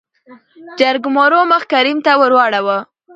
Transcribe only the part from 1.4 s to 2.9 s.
مخ کريم ته ورواړو.